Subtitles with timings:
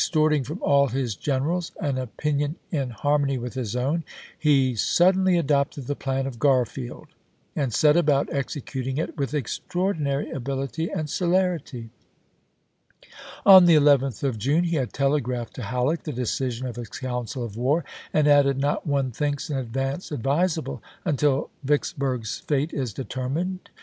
[0.11, 4.03] toi'ting from all his generals an opinion in harmony with his own,
[4.35, 7.05] he suddenly adopted the plan of G arfield,
[7.55, 11.91] and set about executing it with extraor dinary ability and celerity.
[13.45, 17.43] On the 11th of June he had telegraphed to Halleck the decision of his council
[17.43, 23.29] of war, and added: "Not one thinks an advance advisable until Vicksburg's fate is deter
[23.29, 23.69] mined.